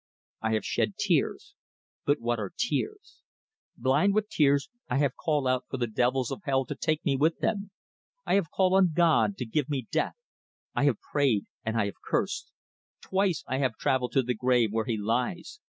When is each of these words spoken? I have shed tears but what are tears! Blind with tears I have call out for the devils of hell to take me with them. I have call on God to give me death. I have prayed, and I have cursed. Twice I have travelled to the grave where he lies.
I 0.41 0.53
have 0.53 0.65
shed 0.65 0.95
tears 0.97 1.53
but 2.07 2.19
what 2.19 2.39
are 2.39 2.51
tears! 2.57 3.21
Blind 3.77 4.15
with 4.15 4.29
tears 4.29 4.67
I 4.89 4.97
have 4.97 5.15
call 5.15 5.45
out 5.47 5.65
for 5.69 5.77
the 5.77 5.85
devils 5.85 6.31
of 6.31 6.41
hell 6.43 6.65
to 6.65 6.73
take 6.75 7.05
me 7.05 7.15
with 7.15 7.37
them. 7.37 7.69
I 8.25 8.33
have 8.33 8.49
call 8.49 8.73
on 8.73 8.93
God 8.95 9.37
to 9.37 9.45
give 9.45 9.69
me 9.69 9.85
death. 9.91 10.15
I 10.73 10.85
have 10.85 10.97
prayed, 11.11 11.45
and 11.63 11.77
I 11.79 11.85
have 11.85 12.01
cursed. 12.03 12.51
Twice 12.99 13.43
I 13.47 13.59
have 13.59 13.77
travelled 13.77 14.13
to 14.13 14.23
the 14.23 14.33
grave 14.33 14.69
where 14.71 14.85
he 14.85 14.97
lies. 14.97 15.59